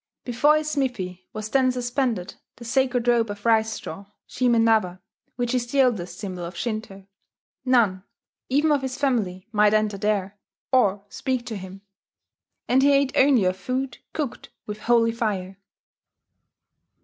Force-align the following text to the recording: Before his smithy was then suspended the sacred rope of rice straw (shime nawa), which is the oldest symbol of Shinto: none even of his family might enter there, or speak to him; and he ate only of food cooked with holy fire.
Before 0.25 0.57
his 0.57 0.71
smithy 0.71 1.27
was 1.31 1.51
then 1.51 1.71
suspended 1.71 2.33
the 2.55 2.65
sacred 2.65 3.07
rope 3.07 3.29
of 3.29 3.45
rice 3.45 3.69
straw 3.69 4.07
(shime 4.27 4.63
nawa), 4.63 4.99
which 5.35 5.53
is 5.53 5.67
the 5.67 5.83
oldest 5.83 6.17
symbol 6.17 6.43
of 6.43 6.57
Shinto: 6.57 7.05
none 7.65 8.03
even 8.49 8.71
of 8.71 8.81
his 8.81 8.97
family 8.97 9.47
might 9.51 9.75
enter 9.75 9.99
there, 9.99 10.39
or 10.71 11.05
speak 11.09 11.45
to 11.45 11.55
him; 11.55 11.81
and 12.67 12.81
he 12.81 12.91
ate 12.91 13.15
only 13.15 13.43
of 13.45 13.57
food 13.57 13.99
cooked 14.11 14.49
with 14.65 14.79
holy 14.79 15.11
fire. 15.11 15.59